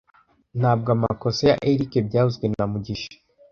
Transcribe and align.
Ntabwo 0.59 0.87
amakosa 0.95 1.41
ya 1.49 1.55
Eric 1.71 1.91
byavuzwe 2.07 2.45
na 2.57 2.65
mugisha 2.71 3.11